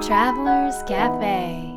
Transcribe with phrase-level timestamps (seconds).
[0.00, 1.76] Travelers Cafe.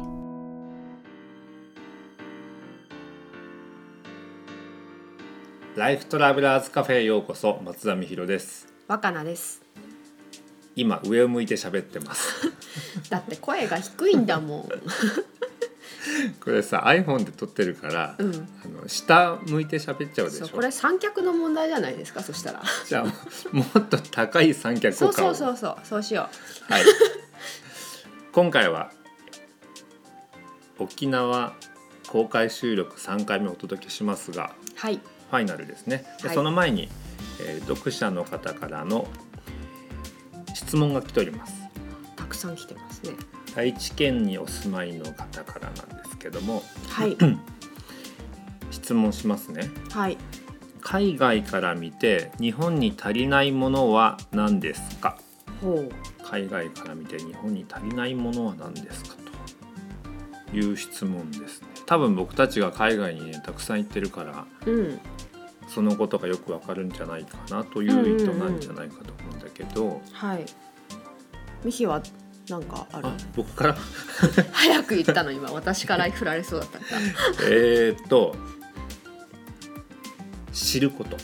[5.76, 8.68] ライフトラベラーズカフェへようこそ松田美弘です。
[8.88, 9.64] 若菜です。
[10.76, 12.52] 今上を向いて喋ってます。
[13.10, 14.70] だって声が低いんだもん。
[16.44, 18.48] これさ iPhone で撮ってるから、うん。
[18.64, 20.46] あの下向いて喋っちゃうでしょ。
[20.46, 22.62] そうこれ三脚の問題じゃないですかそしたら。
[22.88, 26.30] じゃあもっと高い三脚そうを買おそううそうそうそうしよ
[26.70, 26.84] はい、
[28.34, 28.92] 今回は
[30.80, 31.54] 沖縄
[32.08, 34.96] 公開収録3回目お届けしますがうはい。
[34.96, 36.04] ファイナルですね。
[36.22, 36.36] で、はい。
[36.36, 36.90] その前に、
[37.42, 39.08] えー読者の方からの
[40.54, 41.54] 質問が来ております。
[42.16, 43.12] たくさん来てますね。
[43.56, 47.16] 愛知県にお住まいの方からなんですけどもはい。
[48.72, 49.70] 質問しますね。
[49.92, 50.18] はい。
[50.82, 55.18] 海外から見て日本に足りないものは何ですか？
[55.62, 55.90] ほう
[56.32, 59.16] 海外から見て日本に足りないものは何ですか
[60.52, 61.68] という質問ですね。
[61.86, 65.00] 多分僕たちが海外にねたくさん行ってるからうん。
[65.68, 70.46] そのことがよくわかるんじゃないかなという意図なんじゃないかと思うんだけど、はい。
[71.64, 72.02] ミヒは
[72.50, 73.08] なんかある？
[73.08, 73.76] あ僕から？
[74.52, 75.50] 早く言ったの今。
[75.52, 76.78] 私から振られそうだった。
[77.50, 78.36] えーっと
[80.52, 81.16] 知ること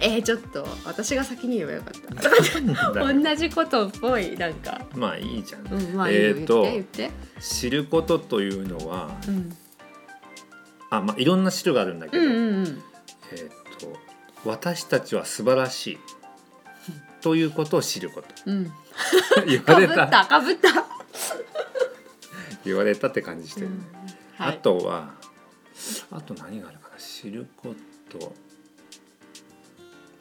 [0.00, 3.12] えー、ちょっと私が先に言えばよかった。
[3.12, 4.80] 同じことっぽいなんか。
[4.94, 6.34] まあいいじゃん、うんまあいいよ。
[6.34, 6.66] 言っーと
[7.40, 9.56] 知ることというのはうん。
[10.90, 12.82] あまあいろんな知るがあるんだけど、うんうんうん。
[13.32, 14.06] えーっと
[14.44, 15.98] 私たちは素晴らしい。
[17.20, 18.28] ということを知ること。
[18.46, 18.72] うん。
[19.46, 20.06] 言われた。
[20.06, 20.68] たかぶった、
[22.64, 23.68] 言われたって感じしてる、
[24.36, 25.14] はい、あとは
[26.10, 26.96] あと何があるかな。
[26.96, 27.74] 知るこ
[28.08, 28.32] と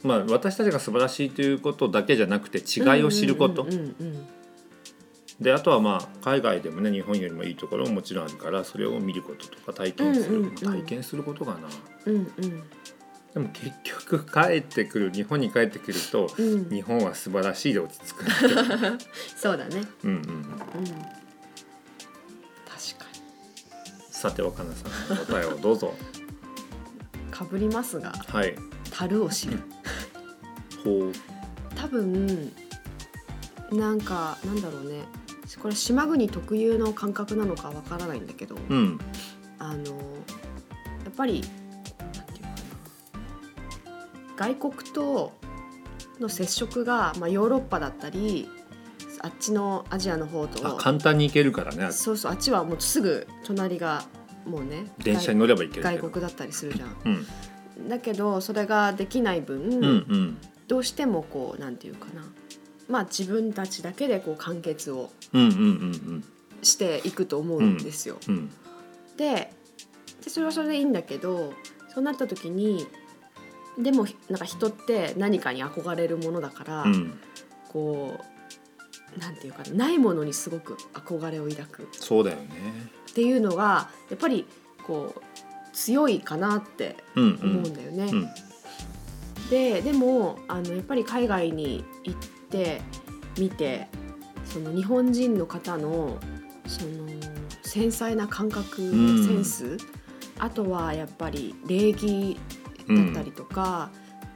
[0.05, 3.67] まあ私たちが素晴らしいということだけじゃなくて違いを知ること、
[5.41, 11.59] であとはまあ海外でもね日本よりもいいところももちろんあるからそれを見ることとか体験する、体験することかな。
[12.05, 12.63] うんうん。
[13.33, 16.69] でも結局帰ってくる日本に帰ってくると、うん。
[16.69, 18.25] 日本は素晴らしいで落ち着く
[19.35, 19.81] そうだね。
[20.03, 20.43] うんうんうん。
[20.43, 20.65] 確か
[23.11, 23.19] に。
[24.11, 25.95] さて若菜さん答えをどうぞ。
[27.31, 28.55] かぶりますがはい。
[28.91, 29.59] 樽を知る
[31.75, 32.51] 多分
[33.71, 35.03] なんかなんだろうね。
[35.61, 38.99] これ島国特有の感覚なのかわからないんだけど、うん。
[39.59, 41.41] あのやっぱり
[41.99, 42.49] なんていうか
[44.37, 44.53] な。
[44.53, 45.33] 外国と
[46.19, 48.49] の接触が、まあ、ヨーロッパだったり
[49.21, 51.91] あっちのアジアの方あと簡単に行けるからね。
[51.91, 54.03] そうそうあっちはもうすぐ隣が
[54.45, 56.95] もうね電車に乗れば行ける外国だったりするじゃん。
[57.05, 57.09] う
[57.85, 57.89] ん。
[57.89, 60.37] だけどそれができない分、うんうん
[60.67, 62.25] どうしてもこうなんていうかな。
[62.87, 66.23] まあ自分たちだけでこう完結をうんうんうん
[66.61, 68.17] していくと思うんですよ。
[69.17, 69.51] で
[70.23, 71.53] でそれはそれでいいんだけど
[71.93, 72.85] そうなった時に
[73.77, 77.19] でもなんか人って何かに憧れるものだから、うん。
[77.69, 78.19] こ
[79.17, 81.87] うなんていうかなないものにすごく憧れを抱く。
[81.91, 82.45] そうだよね。
[83.11, 84.45] っていうのがやっぱり
[84.83, 85.21] こう
[85.73, 88.05] 強いかなってうんう思うんんだよね。
[88.05, 88.29] うん
[89.49, 92.19] ででもあのやっぱり海外に行っ
[92.49, 92.81] て
[93.37, 93.87] 見て
[94.43, 96.17] その日本人の方の
[96.67, 97.07] その
[97.63, 99.27] 繊細な感覚、ん。
[99.27, 99.77] センス
[100.39, 102.39] あとはやっぱり礼儀
[102.87, 103.89] だったりとか、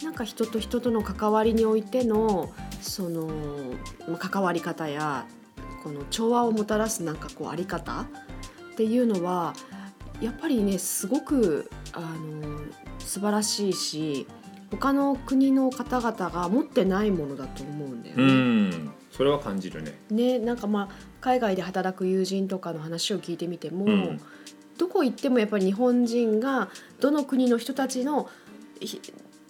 [0.03, 3.27] なんか人と人との関わりにおいてのその
[4.07, 5.27] まあ関わり方や
[5.83, 8.05] この調和をもたらすなんかこうあり方っ
[8.75, 9.53] ていうのは
[10.21, 12.59] やっぱりねすごくあの
[12.99, 14.27] 素晴らしいし
[14.71, 18.33] 他の国の方々が持ってないものだと思うんだようね。
[18.33, 18.91] ん。
[19.11, 19.99] それは感じるね。
[20.09, 24.21] ねなんかまあ海外で働く友人とかの話を聞いてみても、うん。
[24.77, 26.69] どこ行ってもやっぱり日本人が
[26.99, 28.29] どの国の人たちの
[28.79, 29.01] ひ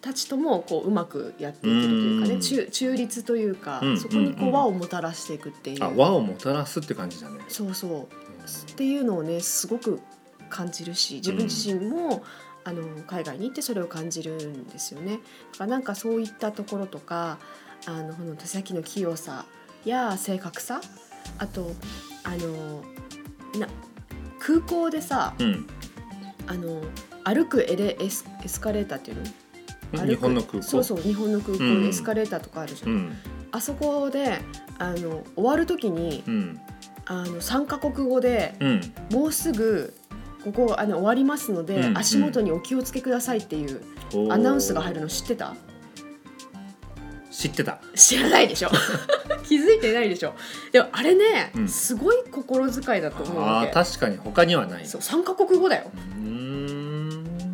[0.02, 2.42] たちともこううまくやっていけるというかねうん。
[2.42, 4.00] 中中立というか、うん。
[4.00, 7.40] そこにこう和をもたらしていくっていう、あ和をもたらすって感じだね。
[7.50, 8.04] そうそう。
[8.04, 10.00] っていうのをねすごく
[10.50, 12.24] 感じるし自分自身も、
[12.70, 15.20] あの海外に行ってそれを感じるんですよね。
[15.54, 17.40] だからなんかそういったところとか
[17.88, 19.46] あのこの手先の器用さ
[19.86, 20.82] や正確さ
[21.40, 21.72] あと
[22.24, 22.84] あの
[23.60, 23.68] な
[24.40, 25.68] 空港でさうん。
[26.48, 26.82] あの
[27.26, 29.18] 歩くエレエスエスカレーターっていう
[29.94, 30.06] の？
[30.06, 30.64] 日本の空港。
[30.64, 33.18] そうそう日本の空港エスカレーターとかあるじゃん、うん。
[33.52, 34.40] あそこで
[34.80, 36.60] あの終わる時にうん。
[37.06, 38.82] あの3カ国語でうん。
[39.12, 39.94] もうすぐ
[40.44, 43.82] ここあの終わりますので、うん足元にお気をつけくださいっていう
[44.32, 45.56] アナウンスが入るの知ってた、
[47.32, 47.80] 知ってた。
[47.96, 48.70] 知らないでしょ。
[49.48, 50.34] 気づいてないでしょ。
[50.72, 51.68] でもあれね、うん。
[51.68, 53.72] すごい心遣いだと思うあわけ。
[53.72, 54.86] ー確かに他にはない。
[54.86, 55.92] そう3カ国語だよ。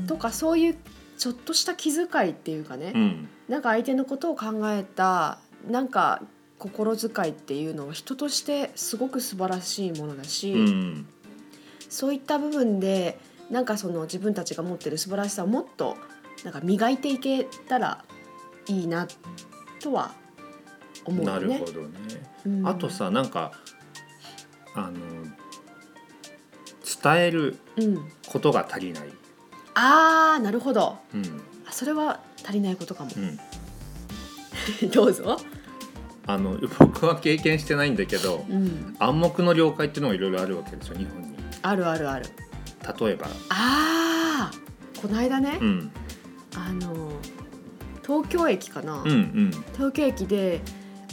[0.08, 0.76] とかそういう
[1.18, 3.30] ちょっとした気遣いっていうかね、うん。
[3.50, 5.40] なんか相手のことを考えた
[5.70, 6.22] なんか
[6.58, 11.08] 心遣いっていうのは人としてすごく素晴らしいものだし、うん
[11.96, 13.18] そういった部分で
[13.50, 15.96] なんかその自分たちが持ってる素晴らしさをもっと
[16.44, 18.04] なんか磨いていけたら
[18.68, 19.08] いいな
[19.80, 20.14] とは
[21.06, 21.48] 思うよね。
[21.48, 21.72] なるほ。
[21.72, 21.90] どね。
[22.46, 22.68] うん。
[22.68, 23.54] あとさなんか
[24.74, 25.00] あの
[27.02, 29.10] 伝えるうん、ことが足りない、
[29.76, 30.98] あーなるほど。
[31.14, 31.24] うん。
[31.66, 33.12] あそれは足りないことかも。
[33.16, 33.20] う。
[33.20, 33.40] ん、
[34.92, 35.38] どうぞ。
[36.28, 41.35] あの僕は経験してないんだけどうん、暗黙の了解っていうのがいろいろあるわけでしょ日本に
[41.68, 42.26] あるあるある。
[43.00, 43.28] 例えば。
[43.50, 45.92] あーこの間ね、うん。
[46.56, 47.12] あの
[48.04, 49.52] 東京駅かな、うんうん。
[49.74, 50.62] 東京駅で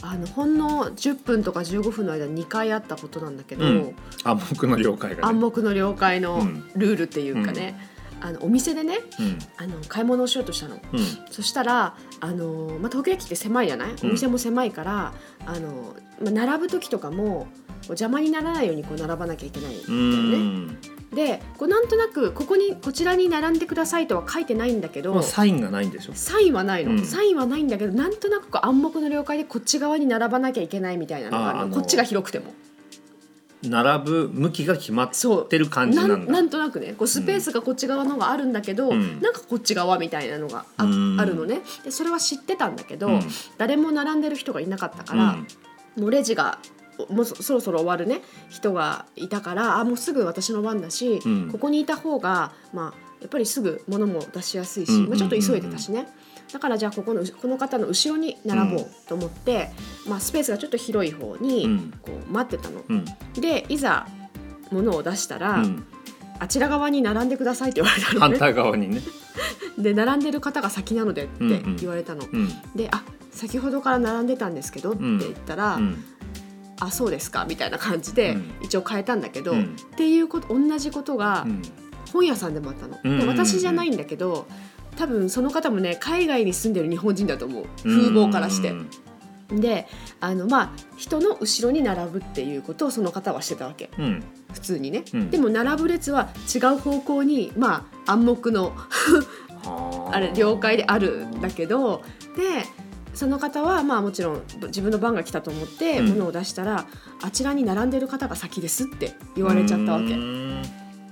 [0.01, 3.95] あのほんの10分とか15分の間に2回あったことなんだけど、うん。
[4.23, 6.69] 暗黙の了解が、ね、暗黙の了解のうん。
[6.75, 7.75] ルールっていうかね、
[8.25, 9.37] あのお店でねうん。
[9.57, 10.75] あの買い物をしようとしたの。
[10.75, 10.99] うん。
[11.29, 13.95] そしたらあの、まあ、東京駅って狭いじゃない？
[14.03, 15.13] お店も狭いから、
[15.45, 17.47] あのまあ、並ぶ時とかも
[17.89, 20.37] 邪魔にならないようにこう並ばなきゃいけないんだうよね。
[20.37, 20.77] ん。
[21.13, 26.13] でこうなんとなくここにこちらに並んでくださいとは書いてないんだけどサインがないんでしょ？
[26.15, 27.05] サインはないの、うん。
[27.05, 31.37] サインはないんだけどなんとなく暗黙の了解でこっち側に並ばなきゃいけないみたいなの
[31.69, 32.53] がこっちが広くても
[33.69, 35.09] 並ぶ向きが決まっ
[35.47, 36.31] てる感じなんだ。
[36.31, 36.93] なんとなくね。
[36.97, 39.21] こうスペースがこっち側のがあるんだけど、うん。
[39.21, 41.19] なんかこっち側みたいなのがあ,、うん。
[41.19, 41.61] あるのね。
[41.83, 43.21] でそれは知ってたんだけど、うん。
[43.57, 45.37] 誰も並んでる人がいなかったから、
[45.97, 46.59] もうレジが
[47.09, 51.49] もうそそろそろ終わるね人がいたからあもうすぐ私の番だし、うん。
[51.51, 55.09] ここにいた方が、まあ、やっぱりすぐ物も出しやすいし、うん。
[55.09, 56.07] まあ、ちょっと急いでたしね
[56.51, 59.71] だからじゃあここのこの方の後ろに並ぼうと思って、
[60.07, 61.93] まあ、スペースがちょっと広い方にうん。
[62.01, 62.81] こう待ってたの。
[62.87, 63.05] うん。
[63.39, 64.07] でいざ
[64.71, 65.85] 物を出したら、うん。
[66.39, 68.39] あちら側に並んでくださいって言われたの反ね。
[68.39, 69.01] 対側にね。
[69.77, 72.23] で並んでる方が先なのでって言われたの。
[72.31, 72.49] うん。
[72.75, 76.03] で「あ先ほどから並んでたんですけど」って言ったら「うん。
[76.79, 78.51] あそうですか」みたいな感じでうん。
[78.61, 79.61] 一応変えたんだけど、うん。
[79.63, 79.65] っ
[79.95, 81.61] ていうこと同じことがうん。
[82.11, 82.99] 本屋さんでもあったの。
[83.03, 83.35] うんうんうんうん。
[83.35, 84.45] で私じゃないんだけど
[84.93, 87.65] 多分その方もね海外に住んでる日本人だと思う。
[87.83, 88.71] 風貌からして。
[88.71, 88.73] う。
[88.73, 88.89] ん
[89.59, 89.87] で
[90.19, 93.89] あのまあ人の後ろに並ぶっていうことをその方はしてたわけ。
[93.97, 94.23] うん。
[94.53, 95.03] 普通にね。
[95.13, 95.29] うん。
[95.29, 98.73] でも並ぶ列は違う方向にまあ暗黙の
[99.63, 100.19] はあ。
[100.19, 102.01] れ了解であるんだけど。
[102.35, 102.65] で
[103.13, 106.09] その方はまあもちろん自分の番が来たと思ってうん。
[106.09, 106.87] 物を出したら、
[107.21, 110.05] あちらに並んでる方が先ですって言われちゃったわけ。
[110.05, 110.17] う。
[110.17, 110.61] ん。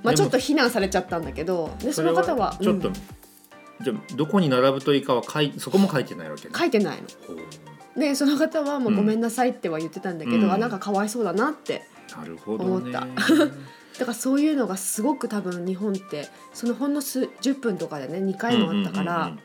[0.04, 1.70] まあ、ちょっと非難されちゃったんだけど。
[1.80, 2.94] でその方はちょっと、うん
[3.84, 6.54] じゃあどこに並ぶといいかは書いそこも書いてないわけね。
[6.58, 7.08] 書いてないの。
[8.00, 8.98] でその方はもううん。
[8.98, 10.52] ごめんなさいっては言ってたんだけど、うん。
[10.52, 11.84] あなんかかわいそうだなって
[12.18, 12.70] なるほどね。
[12.70, 13.08] 思った。
[14.00, 19.38] だからそういうのがすごく多分日本ってそのほんの数10分とかでね2回もあったから、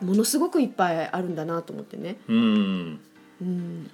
[0.00, 2.18] ものすごくいっぱいあるんだなと思ってね。
[2.28, 3.00] うんうんうん。
[3.40, 3.90] うん。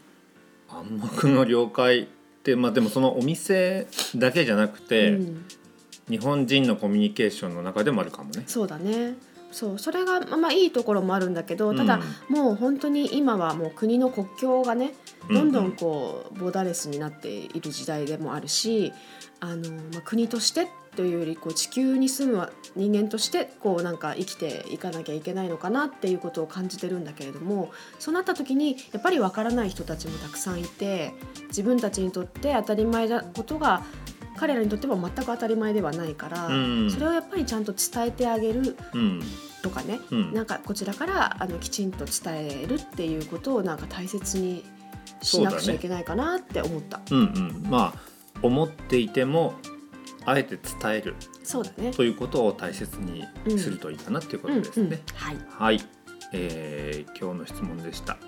[0.68, 2.06] 暗黙の了解っ
[2.42, 3.86] てまあでもそのお店
[4.16, 5.44] だけじゃなくて、うん。
[6.08, 8.42] 日本人のコミュニケーションの中でもあるかもね。
[8.46, 9.14] そうだね
[9.52, 14.94] そうそれがまあまあいいところもあるんだけどただ、もう本当に今はもう国の国境がね
[15.28, 15.34] うん。
[15.34, 18.92] どんどんこうボーダーレスになっている時代でもあるし
[19.40, 31.14] あの、まあ、国としてというよりこう地球に住む人間としてこうなんか生きていかなきゃいけないのかなっていうことを感じてるんだけれどもそうなった時にやっぱりわからない人たちもたくさんいて
[31.48, 33.84] 自分たちにとって当たり前なことが
[34.36, 36.52] 彼らにとっては全く当たり前ではないから、う
[36.86, 36.90] ん。
[36.90, 39.22] それをやっぱりちゃんと伝えてあげるうん
[39.62, 40.32] とかね、うん。
[40.34, 42.12] なんかこちらからあのきちんと伝
[42.62, 44.64] えるっていうことをなんか大切に
[45.22, 47.00] しなくちゃいけないかなって思った。
[47.10, 47.22] うんう
[47.66, 47.70] ん。
[47.70, 48.00] まあ
[48.42, 49.54] 思っていても
[50.24, 51.14] あえて伝える。
[51.44, 51.92] そうだね。
[51.92, 53.24] ということを大切に
[53.58, 54.86] するといいかなっていうことですね。
[54.86, 55.00] うんうん。
[55.14, 55.36] はい。
[55.48, 55.80] はい、
[56.32, 58.18] えー今日の質問でした、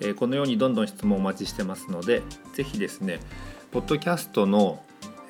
[0.00, 2.22] えーこのようにどんどん質問お待ちしてますので
[2.54, 3.18] ぜひですね
[3.72, 4.82] ポッドキャストの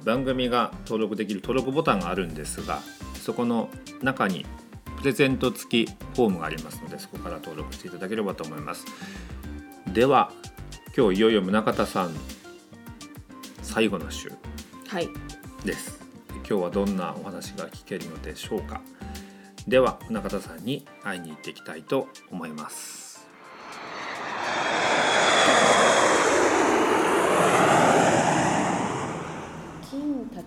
[0.07, 2.81] 番組が登録できる登録ボタンがあるんですが
[3.23, 3.69] そこの
[4.03, 4.47] 中に
[4.99, 8.87] プレゼント付きフォームがありますのでそこから登録していただければと思います。
[9.93, 10.33] では
[10.97, 12.15] 今日いよいよ宗像さん
[13.63, 14.33] 最後の週
[14.89, 15.09] はい。
[15.65, 16.01] です。
[16.31, 18.81] 今日はどんなお話が聞けるのでしょうか。
[19.69, 23.06] では中田さんに会いに行っていきたいと思います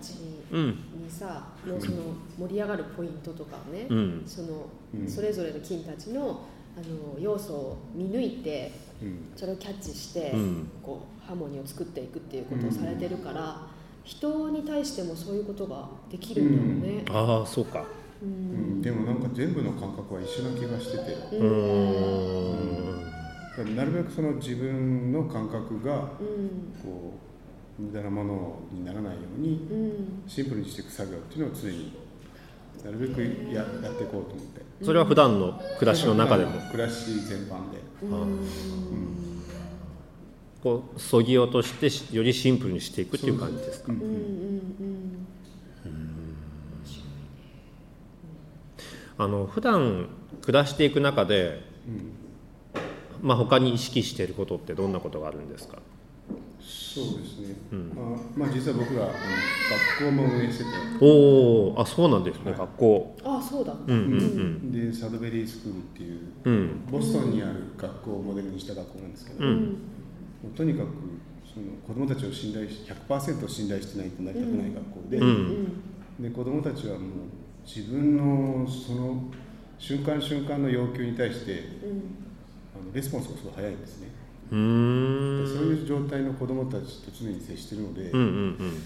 [0.00, 0.14] たち
[0.52, 0.74] うんに
[1.10, 1.96] さのその
[2.38, 6.40] 盛り上がるポイントとかをね、うんそのうんそれぞれの金たちの
[6.76, 13.66] あの要素を見抜いてうんそれをキャッチして、うんこうハーモニーを作っていくっていうことをされてるから、
[14.02, 17.04] 人に対してもそういうことができるんだよね。
[17.08, 17.84] ああそうか
[18.22, 21.04] ううんでもなんか全部の感覚は一緒な気がしてて
[21.36, 21.44] うー
[23.70, 27.18] んなるべくその自分の感覚がうんこう
[27.80, 30.22] 無駄なものにならないようにうん。
[30.28, 31.92] シンプルにしていく作業っていうのを常に
[32.84, 33.20] なるべく
[33.52, 34.60] ややっていこうと思って。
[34.82, 36.52] それは普段の暮らしの中でも。
[36.70, 37.78] 暮らし全般で。
[38.02, 38.38] うん。
[40.62, 43.92] こうそぎ落としてしよりシンプルにしていくっていう感じですか。
[43.92, 45.26] うんうんうん。
[49.18, 50.08] あの普段
[50.42, 51.62] 暮らしていく中で、
[53.20, 55.78] まあ、他に意識していることってどんなことがあるんですか？
[56.94, 57.92] そうですね、うん。
[57.96, 60.70] あまあ実は僕らあの学校も運営してて。
[61.00, 63.16] おおあそうなんですね、学校。
[63.22, 63.72] ああそうだ。
[63.72, 66.52] うんうんでサドベリースクールっていううん。
[66.52, 69.76] うんボストンにある学校をモデルにした学校なんですけど、うん。
[70.56, 70.88] とにかく
[71.54, 75.82] その子どもたちを信頼し100%信頼してないとなりたくない学校で,、うん
[76.20, 77.00] で子どもたちはもう
[77.64, 79.24] 自分のその
[79.78, 82.02] 瞬間瞬間の要求に対してうん。
[82.72, 84.19] あのレスポンスがすごい早いんですね、うーん
[84.50, 88.82] そういう状態の子どもたちと常に接してるので、うんうん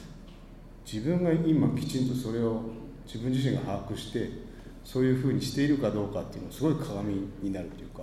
[0.85, 2.61] 自分が今きちんとそれを
[3.07, 4.29] 自分自身が把握して
[4.85, 8.03] そういうふうにしているかどうかっていうのはすごい鏡になるというか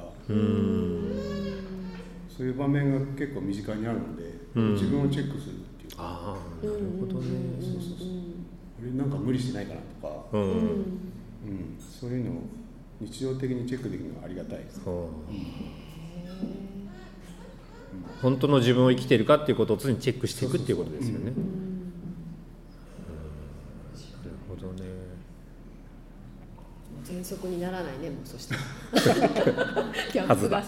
[2.35, 4.23] そういう場面が結構身近にあるので、
[4.55, 5.95] うん自分をチェックするっていう。
[5.95, 7.29] かああなるほどね
[7.61, 8.07] そうそうそう。
[8.81, 12.33] 俺なんか無理してないかなとか、うん、そういうのを
[12.99, 15.05] 日常的にチェックできるのはありがたいです、そう
[18.21, 21.25] 本当の自分を生きているかっていうことを常にチェックしていくっていうことですよね。
[21.25, 21.35] なる
[24.47, 24.89] ほどね。
[27.03, 28.61] 喘息にならないねもうそしたら。
[30.13, 30.65] ギャップが、ね、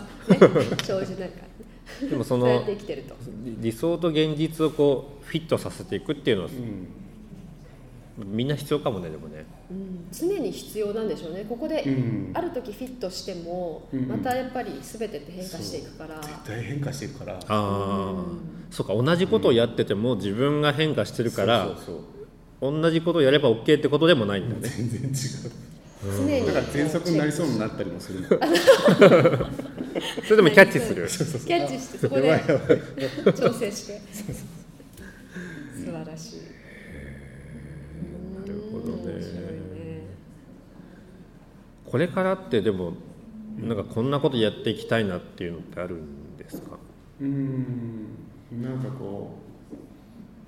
[0.84, 1.42] 生じないか
[2.02, 2.08] ら。
[2.10, 2.64] でもその
[3.60, 7.03] 理想と現実をこうフィットさせていくっていうのはうん
[8.18, 9.46] みんな必要かもねでもね。
[9.72, 10.08] うん。
[10.12, 11.46] 常に必要なんでしょうね。
[11.50, 12.32] ここでうん。
[12.34, 14.08] ある時フィットしても、うん。
[14.08, 17.34] またやっぱり全てって変化していくから、絶対変化していくから。
[17.34, 18.24] ああ、
[18.70, 21.86] そうか同じことをやってても自分が変化してるからそうそう
[22.62, 22.82] そう。
[22.82, 24.70] 同じことをやれば OK ってことでもないんだね。
[24.70, 25.12] 全然違う。
[26.04, 28.28] 常にだから喘息になりそうになったりもするの。
[30.24, 31.08] それでもキャッチする。
[31.48, 32.40] キャッチしてそこで
[33.36, 34.02] 調整して。
[35.76, 36.63] 素晴らしい
[39.20, 40.08] ね
[41.86, 42.94] これからってでも
[43.60, 46.78] なんかこんなことやっていきたいなっていうのってあるんですか？
[47.22, 48.08] うーん
[48.62, 49.38] なんかこ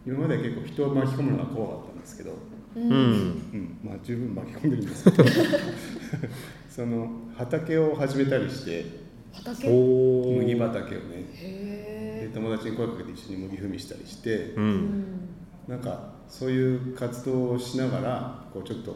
[0.05, 2.31] う今までは結構人を巻き込むのが怖かったんですけど、
[2.75, 2.83] うん。
[2.83, 5.23] うん、まあ十分巻き込んでるんですけど
[6.69, 8.85] その畑を始めたりして
[9.31, 9.67] 畑？
[9.67, 14.61] 麦畑をねへで友達に声かけて一緒に麦踏みしたりしてう。
[14.61, 15.03] ん
[15.67, 18.95] なんかそういう活動をしながらこうちょっと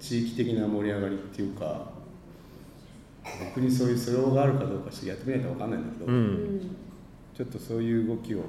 [0.00, 1.90] 地域的な盛り上がりっていうか
[3.54, 6.08] 僕にそういう素養があるかどうかしてやってみないと分かんないんだけど、う。
[6.08, 6.56] うん。
[6.56, 6.76] ん
[7.36, 8.44] ちょっとそういう動きを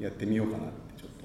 [0.00, 1.24] やってみようかなってちょっと。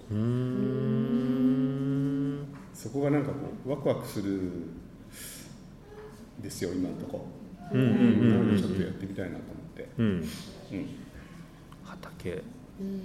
[2.73, 4.71] そこがなんかこうワクワクするん
[6.41, 7.25] ですよ今のとこ。
[7.71, 8.29] うんうんうんうん。
[8.29, 10.05] なのでちょっとやってみたいなと思って、うん。
[10.05, 10.89] うん、
[11.83, 12.43] 畑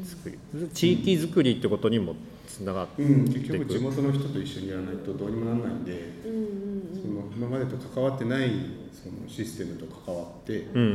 [0.04, 0.38] 作り、
[0.74, 2.14] 地域作りってことにも
[2.52, 3.12] つながっていく。
[3.12, 5.92] うん、結局地元の人と一緒にやらないとどうにもならないんで、
[6.26, 8.50] うんうんその今までと関わってない
[8.92, 10.86] そのシステムと関わって、うんう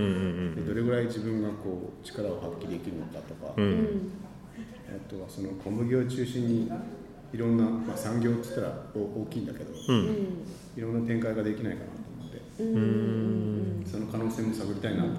[0.51, 3.67] んでどれぐらい自分がこう力を発揮できるのかとか、うんう。
[3.67, 4.11] うんん
[4.87, 6.71] あとはその小麦を中心に
[7.33, 9.75] いろんな、まあ、産業って言ったらお大きいんだけど、う。
[9.91, 10.07] うんん
[10.77, 12.79] いろんな展開ができないかなと思ってうんう
[13.81, 15.13] んその可能性も探りたいなとうん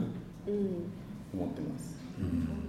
[1.34, 1.98] 思ってます。
[2.18, 2.67] 楽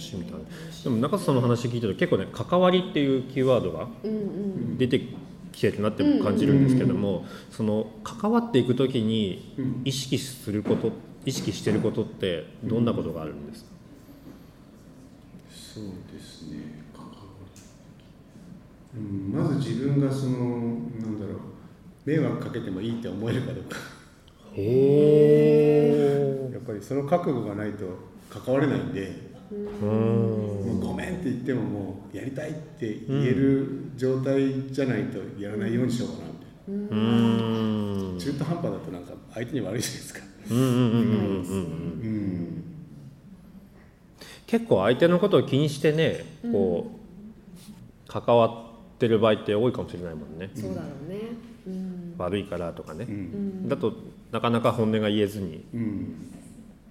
[0.00, 0.44] しみだね。
[0.82, 3.88] でも中津さんの話聞いてると結構ね関わりっていうキーワードが
[4.78, 5.00] 出て
[5.52, 10.92] きてるなって感じるんですけども、その関わっていくときにうん意識すること
[11.24, 13.70] 意識してることってどんなことがあるんですか？
[15.50, 16.84] そうですね。
[18.96, 21.38] うん、まず自分がそのなんだろう
[22.06, 23.76] 迷惑かけてもいいって思えるかどうか。
[24.56, 24.62] や
[26.58, 27.84] っぱりその覚悟がないと
[28.30, 29.25] 関われないんで、うん。
[29.50, 37.02] もうごめんって言ってももうやりたいって言える状態じゃないとやらないようにしようかなみたいな。
[37.02, 38.18] うん。
[38.18, 40.20] 中途半端だとなんか相手に悪いじゃないですか。
[40.50, 40.58] うん。
[40.58, 40.66] うん。
[40.66, 40.70] うん。
[40.70, 40.90] うん。
[40.90, 41.02] うん。
[41.02, 42.64] うん。
[44.46, 46.90] 結構相手のことを気にしてね、こ
[48.08, 48.46] う関わ
[48.94, 50.38] ってる場合って多いかもしれないもん。
[50.38, 50.50] ね。
[50.54, 51.18] そうだろうね
[51.66, 52.14] うん。
[52.18, 53.18] 悪いからとかねう、うん。
[53.64, 53.68] ん。
[53.68, 53.92] だと
[54.32, 56.32] なかなか本音が言えずにうん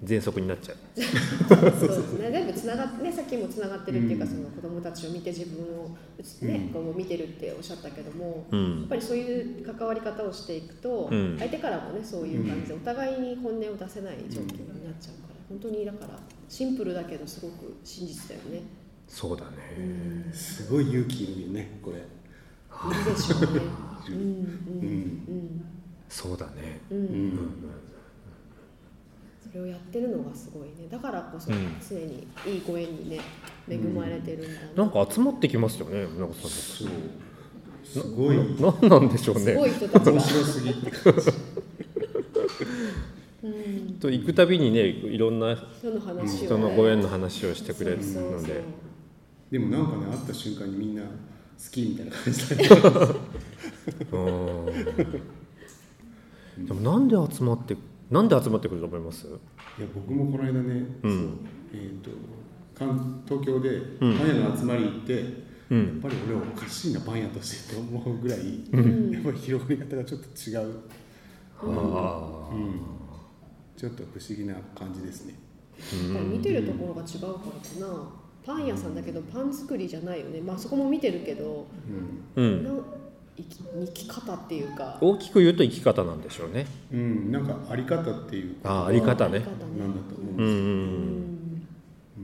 [0.06, 0.78] 喘息になっちゃう。
[0.98, 4.32] そうですね全部つながってねさっきもつながってるっていうか、うん。
[4.32, 5.98] その子供たちを見て自分を
[6.42, 8.88] ね、こう見てるっておっしゃったけども、やっうん。
[8.88, 11.38] ぱりそういう関わり方をしていくと、うん。
[11.40, 18.62] 相手からもねそういう感じでお互いに本音を出せない状況になっちゃうから本当にだからシンプルだけどすごく真実だよね。
[19.08, 20.34] そうだね、うん。
[20.34, 21.98] すごい勇気いるよねこれ。
[21.98, 23.48] いるでしょうね。
[24.10, 24.18] うんう
[25.32, 25.66] ん。
[26.10, 26.82] そうだね。
[26.92, 27.40] うんうん。
[29.56, 30.88] れをやってるのがすごいね。
[30.90, 31.76] だからこそうん。
[31.88, 33.20] 常にいいご縁にね
[33.70, 36.30] 恵まれてるんだなんか集まってきますよねなん。
[36.30, 36.88] かさそう。
[37.84, 38.38] すごい。
[38.38, 39.42] ななんなんでしょうね。
[39.42, 40.12] すごい人たちが。
[40.12, 40.20] 面。
[40.22, 41.20] 白すぎって感じ
[43.44, 44.00] うん。
[44.00, 46.30] と行くたびにねいろんな人の話を、ね。
[46.46, 48.42] 人のご縁の話をしてくれるそうそうそう。
[48.42, 48.64] ので
[49.52, 51.08] でもなんかね会った瞬間にみんな好
[51.72, 52.66] きみたいな感じだ
[56.58, 57.78] でもなんで集まって
[58.12, 59.28] なんで集まってくると思います？
[59.28, 61.48] いや僕もこの間ね、うん。
[61.74, 62.12] えー、と
[62.78, 64.18] 関東京でうん。
[64.18, 69.12] パン屋の集まり行って、うやっんぱり俺はおかしいなパン屋としてって思うぐらい、ん。
[69.12, 70.80] やっぱり広がり方がちょっと違う、
[71.62, 72.80] あうん、
[73.76, 75.36] ちょっと不思議な感じですね。
[76.06, 77.40] やっぱり見てるところが違うからか
[77.80, 78.10] な。
[78.46, 80.40] パン屋さんだけどパン作りじゃないよね。
[80.40, 81.66] まあそこも見てるけど、
[82.36, 82.64] ううん。
[82.64, 82.70] な
[83.38, 84.98] 生き生き方っていうか。
[85.02, 86.66] 大きく言うと生き方なんでしょうね。
[86.92, 89.38] ん、うん、なんかあり方っていうあああり方ね。
[89.38, 90.50] あり方なんだと思うんうんですうんう
[92.18, 92.24] うん。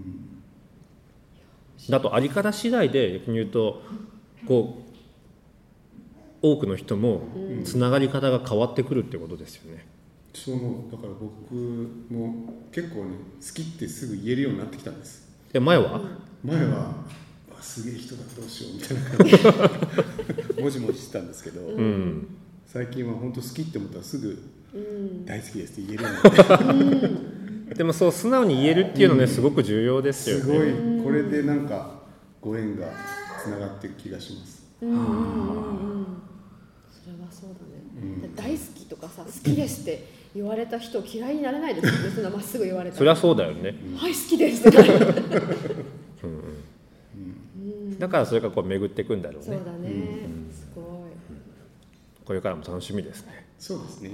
[1.87, 1.89] ん。
[1.89, 3.81] だとあり方次第で逆に言うと
[4.47, 4.91] こう
[6.47, 7.21] 多くの人も
[7.65, 9.85] つながり方が変わってくるってことですよね。
[10.33, 10.91] そう思う。
[10.91, 11.53] だから僕
[12.09, 15.29] も結構ね好きってすぐ言えるようになってきたんです。
[15.51, 16.01] で前は、
[16.43, 16.95] 前は、
[17.59, 20.35] あすげえ人だどうしようみたいな感じ。
[20.35, 22.27] で もじもじしてたんですけど、うん、
[22.65, 24.41] 最近は本当好きって思ったらすぐ
[24.73, 25.25] うん。
[25.25, 27.09] 大好きですって言えるようにな
[27.65, 30.57] ってでもそう素直に言えるっていうのね、すごく重要ですよすね。
[30.57, 32.01] ごいこれでなんか
[32.41, 32.87] ご縁が
[33.43, 35.07] つながっていく気がしますうんうんうんう
[36.01, 36.05] ん。
[36.89, 38.29] それはそうだね。
[38.35, 42.09] 大好きとかさ好きですって言われた人嫌いになれないですよね。
[42.09, 42.97] そんなまっすぐ言われたら。
[42.97, 43.75] そりゃそうだよね。
[43.97, 45.15] はい好きですってなる。
[47.99, 49.45] だからそれがこう巡っていくんだろうね。
[49.45, 49.89] そうだね。
[50.51, 50.85] すごい。
[52.25, 53.47] これからも楽しみですね。
[53.59, 54.09] そうですね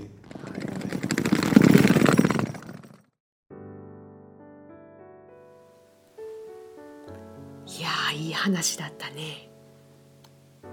[7.66, 9.50] いやーいい話だったね。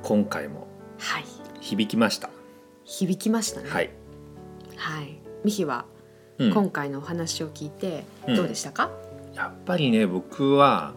[0.03, 0.67] 今回も
[0.99, 1.25] はい。
[1.61, 2.31] 響きました。
[2.85, 3.71] 響きましたね。
[3.71, 3.91] はい。
[4.77, 5.19] はい。
[5.45, 5.87] ミヒは
[6.39, 8.91] うん今回のお話を聞いてうんどうでしたか？
[9.35, 10.95] やっぱりね僕は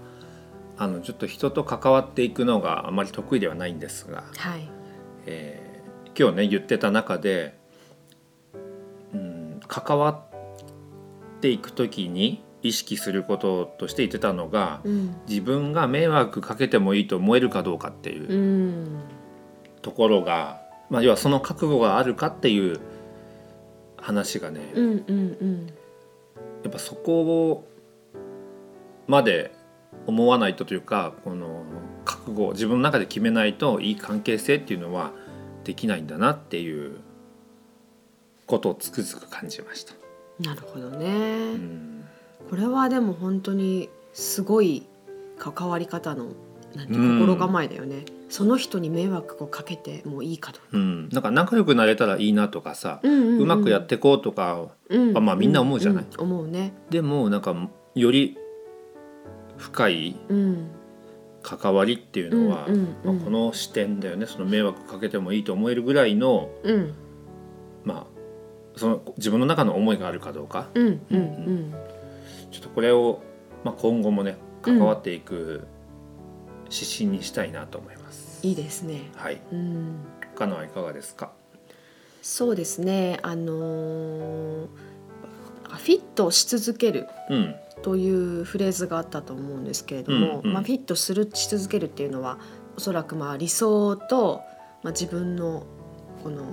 [0.78, 4.70] あのちょっと人と関わっていくのがあまり得意ではないんですが、はい。
[5.26, 5.68] えー
[6.20, 7.56] 今日ね言ってた中で、
[9.14, 15.16] うん、関わっていく時に意識することとして言ってたのがうん。
[15.30, 19.02] 自分が迷惑かけてもいいと思えるかどうかっていううん。
[19.84, 20.60] ところが、
[20.90, 22.80] まあ、要はその覚悟があるかっていう
[23.98, 25.68] 話がね、うんうんうん。
[26.64, 27.68] やっぱそこ
[29.06, 29.54] まで
[30.06, 31.64] 思わないとというかこの
[32.06, 35.12] 覚悟自分の中で決めないといい関係性っていうのは
[35.64, 36.98] できないんだなっていう
[38.46, 39.94] ことをつくづく感じました。
[40.40, 41.56] なるほどうね。
[41.56, 42.06] ん
[42.50, 44.84] これはでも本当にすごい
[45.38, 46.28] 関わり方の
[46.76, 48.06] なんてうん心構えだよね。
[48.30, 50.60] その人に迷惑をかけてもいいかと。
[50.72, 56.74] うん、なんか仲良くなれたらいいなとかさ、うんうんうまくやっていこうとかうんまあみんな思うじゃないん思うね。
[56.90, 57.56] でもなんか
[57.96, 58.38] より
[59.58, 60.68] 深いうん。
[61.44, 62.68] 関わりっていうのは、
[63.06, 66.94] まあ、この視点だよねその迷惑かけてもいいと思えるぐらいのうん
[67.86, 68.06] まあ
[68.76, 71.74] その自分の中の思いがあるかどうかうんうんうん。
[72.52, 73.22] ちょっとこれを、
[73.64, 75.68] まあ、今後もね関わっていく
[76.70, 78.46] 指針にしたいなと思います。
[78.46, 79.10] いいですね。
[79.16, 79.96] はい、うん。
[80.36, 81.32] かのはいかがですか？
[82.22, 83.20] そうですね。
[83.22, 84.68] あのー
[85.70, 87.56] フィットし続けるうん、
[87.88, 90.54] というフレーズがあったと思うんですけれども、うんうん。
[90.54, 92.38] まあ、フィットするし続けるっていうのは
[92.76, 94.42] おそらくまあ理想と、
[94.84, 95.66] まあ、自分の
[96.22, 96.44] この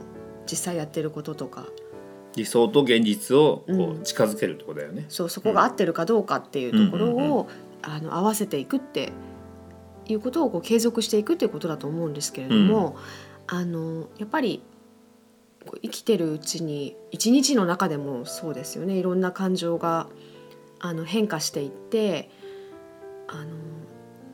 [0.49, 1.67] 実際やってることとか。
[2.37, 3.91] 理想と現実をこうん。
[3.99, 5.07] う近づけるってことだよね。
[5.09, 7.13] そうそこが合ってるかどうかっていうところうん。
[7.15, 7.49] うんを、
[7.83, 9.11] あの合わせていくって
[10.07, 12.97] いうことをこう継続していくっていうことだと思うんですけれども、
[13.49, 14.63] あのやっぱり
[15.83, 18.95] 生きてるうちに一日の中でもそうですよね。
[18.95, 20.07] いろんな感情が
[20.85, 22.29] あの変化していって
[23.27, 23.47] あの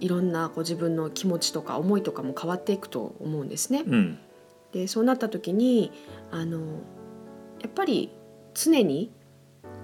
[0.01, 3.85] いろんなこう自分の気持ちとか思いとかも変わっていくと思うんですね。
[3.87, 4.19] うん、
[4.73, 5.93] でそうなった時に
[6.33, 6.59] あの
[7.61, 8.11] やっぱり
[8.53, 9.13] 常に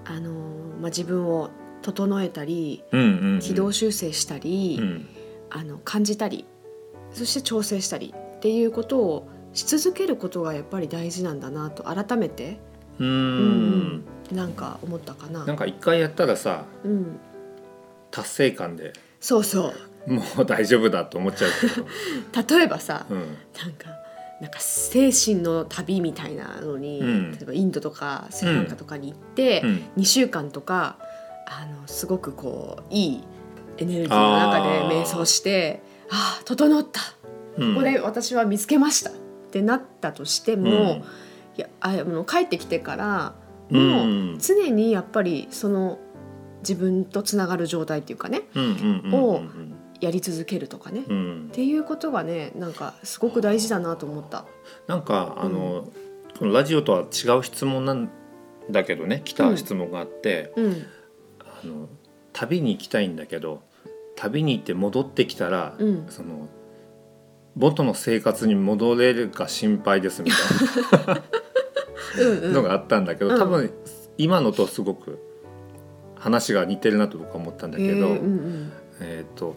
[0.03, 1.51] あの、まあ、自分を
[1.83, 3.39] 整えたりうんうんうん。
[3.39, 5.07] 軌道修正したり、うん。
[5.49, 6.43] あの感じたり
[7.11, 12.59] そして調整したりっていうことをし続けることがやっぱり大事なんだなと改めて。
[12.99, 15.45] うんなんか思ったかな。
[15.45, 17.19] なんか一回やったらさうん、
[18.11, 19.73] 達成感でそうそ
[20.07, 20.13] う。
[20.13, 21.87] もう大丈夫だと思っちゃうけど、
[22.57, 23.27] 例えばさ、うん、なん
[23.73, 23.89] か
[24.39, 27.31] なんか精神の旅みたいなのに、うん。
[27.31, 29.83] 例えばインドとかスリランカとかに行って、うん。
[29.97, 30.97] 2週間とか
[31.47, 33.23] あのすごくこういい
[33.79, 37.01] エネルギーの中で瞑想してああ整った。
[37.57, 37.73] うん。
[37.73, 39.09] ここで私は見つけました。
[39.09, 39.13] っ
[39.49, 40.75] てなったとしても、うん。
[40.77, 41.03] い
[41.57, 45.99] やあの帰ってきてからうもうん常にやっぱりその
[46.59, 49.41] 自分とつながる状態っていうかねうんうんうんを
[49.99, 51.49] やり続けるとかね、っうん。
[51.51, 54.45] ていうことがねなんかすごく大事だなと思った。
[54.85, 55.87] なんかあの、
[56.37, 58.09] このラジオとは違う質問なん
[58.69, 60.85] だけどね来た質問があって、うん。
[61.39, 61.89] あの
[62.31, 63.63] 旅に行きたいんだけど
[64.15, 66.05] 旅に行って戻ってきたら、うん。
[66.09, 66.47] その
[67.55, 70.39] 元の生活に戻れるか心配ですみたい
[70.91, 71.13] うんうな。
[71.15, 71.23] ん
[72.17, 73.39] のがあったんだけど、うん。
[73.39, 73.71] 多分
[74.17, 75.19] 今のとすごく
[76.15, 79.55] 話が似てるなと僕は思ったんだけど、へえうんえっ、と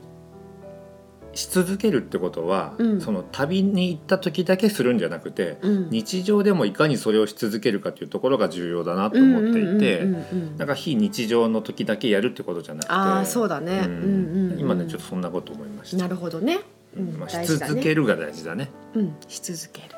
[1.33, 3.01] し続けるってことは、うん。
[3.01, 5.77] その旅に行った時だけするんじゃなくて、うん。
[5.77, 10.57] うん日常でもいかにそれをし続けるかというところが重要だなと思っていて、うんうんうんうん。
[10.59, 14.61] なんか非日常の時だけやるってことじゃなくてああそうだね、ううんんうんうん。
[14.61, 16.03] 今ねちょっとそんなこと思いました。
[16.03, 16.61] なるほどね、
[16.97, 18.71] うんまあ、し続けるが大事だね。
[18.95, 19.95] うん、し続ける。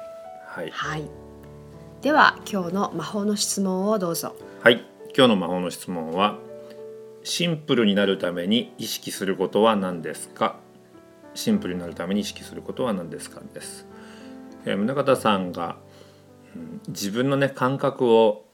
[0.47, 1.22] はい、はい
[2.03, 4.35] では今日の魔法の質問をどうぞ。
[4.61, 4.85] はい、
[5.17, 6.37] 今日の魔法の質問は
[7.23, 10.57] シンプルになるために意識することは何ですか？
[11.35, 13.41] シンプルになるために意識することは何ですか？
[13.55, 13.87] です、
[14.65, 15.77] えー宗像さんが、
[16.57, 18.47] うん自分のね感覚を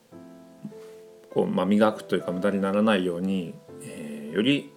[1.31, 4.71] こう、まあ、磨くというか無駄にならないように、えーより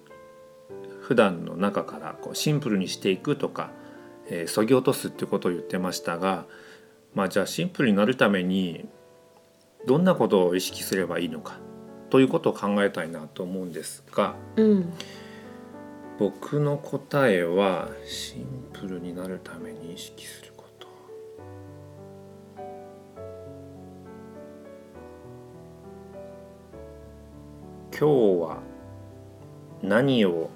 [1.01, 3.71] 普段の中からこうシンプルにしていくとか
[4.29, 6.45] えー削ぎ落とすってことを言ってましたが
[7.13, 8.87] まあじゃあシンプルになるために
[9.85, 11.59] どんなことを意識すればいいのか
[12.09, 14.93] ということを考えたいなと思うんですがうん。
[16.19, 20.87] 僕の答えはシンプルになるために意識すること。
[27.97, 28.59] 今日は
[29.81, 30.51] 何を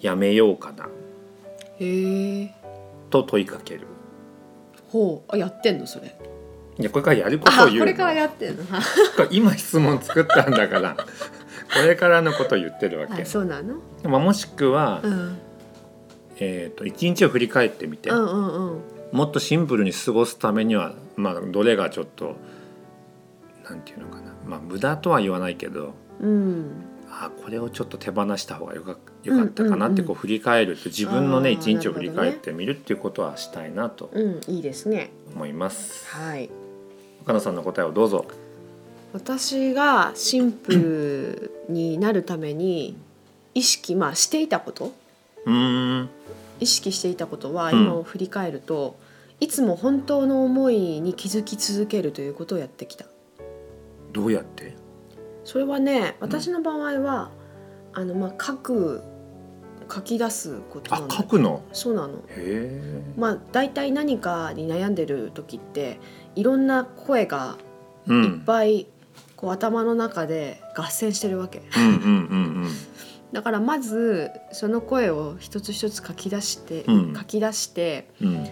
[0.00, 0.88] やめようかな
[1.78, 2.54] へえ
[3.10, 3.86] と問いかける
[4.90, 5.32] ほう。
[5.32, 6.14] あやってんのそれ。
[6.78, 8.64] いやこれからやることを言うこれからやってんの。
[9.30, 10.96] 今質問作ったんだから。
[11.72, 13.22] これからのことを言ってるわけ。
[13.22, 15.38] あ、そうなの、まあ、もしくは、うん、
[16.38, 18.80] えー、と一日を振り返ってみて、うんうんうん。
[19.12, 22.36] もっとシンプルに過ごすためには、まあ、どれがちょっと
[23.68, 25.94] なんていうのかな、まあ、無駄とは言わないけど。
[26.20, 35.10] うんあこれをちょっと手放した方がよかよかったかなってこう振り返るって自分のね一日を振り返ってみるっていうことはしたいなとうんいいですね。
[35.34, 36.06] 思います。
[36.08, 36.48] はい。
[37.22, 38.24] 岡野さんの答えをどうぞ。
[39.12, 42.96] 私がシンプルになるために
[43.54, 44.92] 意識まあしていたこと。
[45.46, 46.08] うーん。
[46.60, 47.80] 意識していたことはうん。
[47.82, 48.96] 今を振り返ると、
[49.40, 53.06] いつも本当の思いに気づき続けるということをやってきた。
[54.12, 54.76] どうやって？
[55.44, 57.30] それはね私の場合は、
[57.92, 59.02] あのまあ書く
[59.92, 61.62] 書き出すことあなんだ書くの？
[61.72, 62.14] そうなの。
[62.14, 63.02] へえ。
[63.16, 65.98] まあ大体何かに悩んでる時って
[66.36, 67.56] いろんな声が
[68.06, 68.86] いっうんぱい
[69.36, 71.62] こう頭の中で合戦してるわけ。
[71.76, 71.96] うんうんう
[72.66, 72.68] ん
[73.32, 77.14] だからまずその声を一つ一つ書き出して、うん。
[77.16, 78.46] 書き出してうん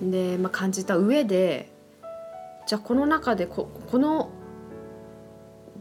[0.00, 0.10] うん。
[0.10, 1.70] で、まあ、感じた上で
[2.66, 4.30] じゃあこの中でここの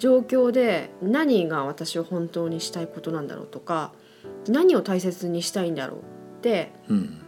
[0.02, 3.92] 状況で何が私を本当にしたいことなんだろうとか
[4.48, 6.02] 何を大切にしたいんだろうっ
[6.42, 7.22] てうん。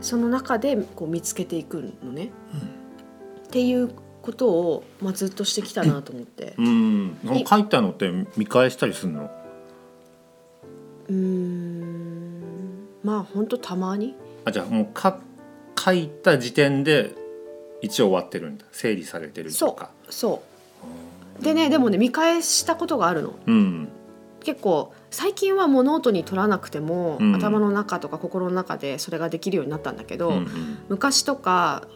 [0.00, 2.30] その中でこう見つけていくのね。
[3.46, 3.90] っていう
[4.22, 6.54] ことを、まあ、ずっとしてきたなと思って。
[6.56, 9.30] うん、い書いたのって見返したりするの？
[11.08, 12.42] うーん。
[13.02, 14.14] まあ本当たまに。
[14.44, 15.18] あじゃあもうか
[15.76, 17.12] 書いた時点で
[17.82, 18.66] 一応終わってるんだ。
[18.70, 19.90] 整理されてるとか。
[20.10, 20.53] そう
[21.44, 23.34] でねでもね見返したことがあるの。
[23.46, 23.88] うん。
[24.42, 27.34] 結構最近はもうノートに取らなくても、うん。
[27.34, 31.86] 頭の中とか心の中でそれができるようになったんだけど、うん昔とか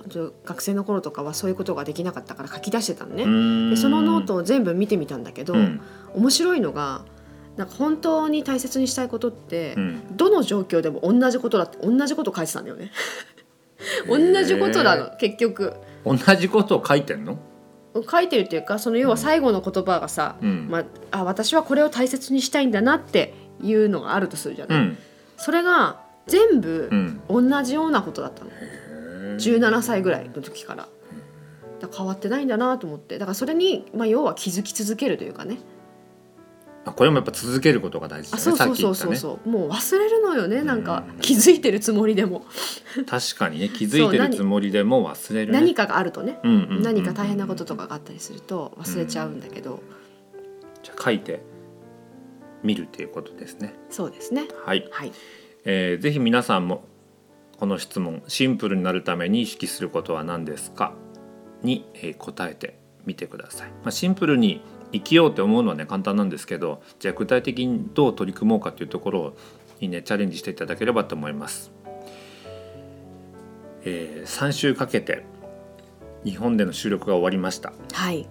[0.44, 3.70] 学生の頃とかはそういうことができなかったから書き出してたのね、うん。
[3.70, 5.80] でそのノートを全部見てみたんだけど、うん。
[6.14, 7.04] 面白いのが
[7.56, 10.16] なんか本当に大切にしたいことって、うん。
[10.16, 12.92] どの状況でも同じことだって同じこと書いてたんだよね。
[14.08, 15.74] 同じことなの結局。
[16.04, 17.38] 同じことを書いてんの？
[18.08, 20.68] 書いてるっていうかその要は最後の言葉がさ、うん。
[20.68, 24.98] まあ、あ私はこれを大切にしたいんだなっていうのがあるとするじゃない、うん。
[25.37, 27.48] それが全部うん。
[27.50, 28.50] 同じようなことだったの、
[29.38, 30.88] 17歳ぐらいの時から。
[31.80, 33.18] だから変わってないんだなと思って。
[33.18, 35.58] だからそれに、まあ、要は気づき続けるというかね。
[35.58, 35.78] あ
[36.92, 38.42] これもやっぱ続けることが大事だあね。
[38.42, 39.16] そうそうそうそう。
[39.16, 40.62] そう、もう忘れるのよね。
[40.62, 42.44] なんかうん気づいてるつもりでも、
[43.07, 43.68] 確かにね。
[43.68, 45.61] 気づいてるつもりでも忘れるね。
[45.61, 46.83] 何かがあるとね、うんうんうんうん。
[46.83, 49.83] 何か大変なこととかがあったりすると忘れちゃうんだけど、
[50.83, 51.42] じゃあ書いて
[52.62, 53.74] みるっていうことですね。
[53.90, 54.48] そうですね。
[54.64, 55.12] はい、はい。
[55.64, 56.85] えーぜひ皆さんも
[57.59, 60.92] この質問シンプルになるために意識することは何ですか？
[61.62, 64.61] に、えー答えてみてください、まあ、シンプルに
[64.92, 69.35] 生きようって思うのはね簡単なんですけどじゃあ具体的にどう取り組もうかというところ
[69.81, 71.70] にねチャレンジしていただければと思います、
[73.85, 75.24] え3週かけて
[76.24, 77.72] 日本での収録が終わりました。
[77.92, 78.29] はい。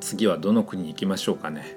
[0.00, 1.76] 次はどの国に行きましょうかね。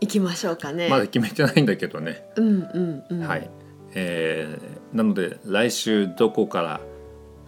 [0.00, 3.20] 行きましょうかね、まだ決めてないんだけどね、うんうんうん。
[3.26, 3.50] はい、
[3.94, 6.80] えーなので来週どこから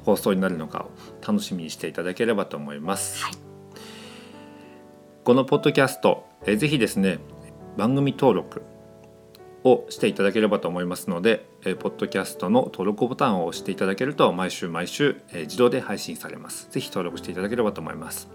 [0.04, 0.90] 放送になるのかを
[1.26, 3.47] 楽しみにしていただければと思います、はい
[5.28, 7.18] このポッドキャスト、えーぜひですね
[7.76, 8.62] 番組登録
[9.62, 16.70] をしていただければと思いますので、えーポッドキャストの登録ボタンを押していただけると毎週毎週、え自動で配信されます。
[16.70, 18.30] ぜひ登録していただければと思います。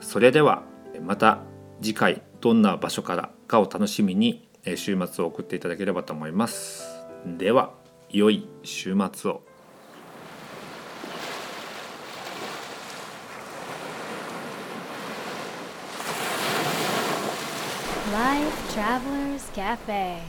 [0.00, 0.62] それでは
[1.02, 1.40] また
[1.82, 6.86] 次回どんな場所からかを楽しみに週末を送っていただければと思います。
[7.26, 7.74] では
[8.08, 9.45] 良い週末を。
[18.76, 20.20] Travelers Cafe